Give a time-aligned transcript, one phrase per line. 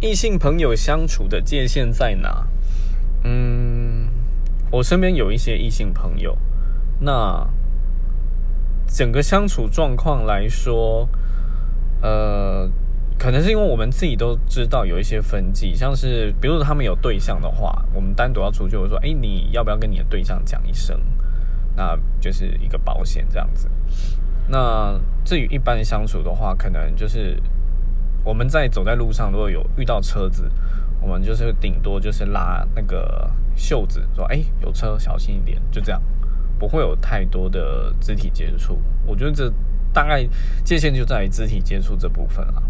[0.00, 2.46] 异性朋友相处的界限在哪？
[3.22, 4.08] 嗯，
[4.70, 6.38] 我身边有一些异性朋友，
[6.98, 7.46] 那
[8.86, 11.06] 整个相处状况来说，
[12.00, 12.66] 呃，
[13.18, 20.98] 可能是因为我们自己都知道有一些分际，像是比如说他们有对象的话，我们单独要出去，我说，哎，你要不要跟你的对象讲一声？
[21.76, 23.70] 那就是一个保险这样子。
[24.48, 27.38] 那至于一般相处的话，可能就是。
[28.24, 30.50] 我们在走在路上，如果有遇到车子，
[31.00, 36.02] 我们就是顶多就是拉那个袖子，说：“哎，有车，小心一点。”就这样，
[36.58, 38.78] 不会有太多的肢体接触。
[39.06, 39.52] 我觉得这
[39.92, 40.26] 大概
[40.64, 42.62] 界限就在于肢体接触这部分了。